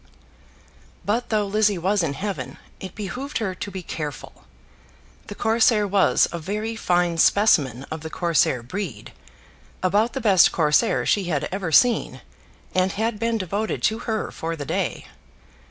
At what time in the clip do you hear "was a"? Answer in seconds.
5.85-6.39